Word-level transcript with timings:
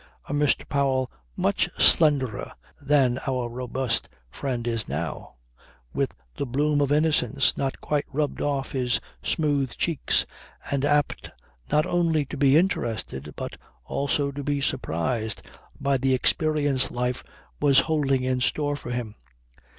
A 0.27 0.33
Mr. 0.33 0.67
Powell, 0.67 1.11
much 1.37 1.69
slenderer 1.77 2.51
than 2.81 3.19
our 3.27 3.47
robust 3.47 4.09
friend 4.31 4.65
is 4.65 4.89
now, 4.89 5.35
with 5.93 6.11
the 6.37 6.47
bloom 6.47 6.81
of 6.81 6.91
innocence 6.91 7.55
not 7.55 7.79
quite 7.81 8.07
rubbed 8.11 8.41
off 8.41 8.71
his 8.71 8.99
smooth 9.21 9.77
cheeks, 9.77 10.25
and 10.71 10.83
apt 10.83 11.29
not 11.71 11.85
only 11.85 12.25
to 12.25 12.35
be 12.35 12.57
interested 12.57 13.31
but 13.35 13.57
also 13.85 14.31
to 14.31 14.43
be 14.43 14.59
surprised 14.59 15.43
by 15.79 15.97
the 15.99 16.15
experience 16.15 16.89
life 16.89 17.23
was 17.59 17.81
holding 17.81 18.23
in 18.23 18.41
store 18.41 18.75
for 18.75 18.89
him. 18.89 19.13